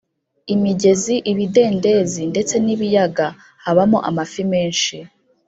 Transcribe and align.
imigezi, 0.53 1.15
ibidendezi 1.31 2.21
ndetse 2.31 2.55
n’ibiyaga 2.65 3.27
habamo 3.63 3.99
amafi 4.09 4.41
menshi 4.51 4.95